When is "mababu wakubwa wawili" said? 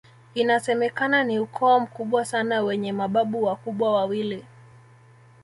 2.93-4.45